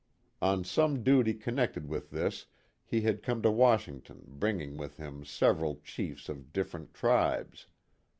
[0.41, 2.47] On some duty connected with this
[2.83, 7.67] he had come to Washington bringing with him several chiefs of different tribes.